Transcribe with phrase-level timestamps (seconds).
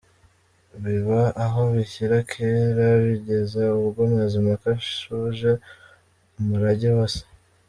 [0.83, 5.51] Biba aho bishyira kera; bigeza ubwo Mazimpaka ashoje
[6.39, 7.23] umurage wa se.